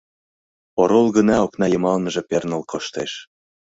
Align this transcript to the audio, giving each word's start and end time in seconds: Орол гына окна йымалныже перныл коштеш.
Орол 0.81 1.07
гына 1.17 1.35
окна 1.45 1.65
йымалныже 1.69 2.21
перныл 2.29 2.63
коштеш. 2.71 3.11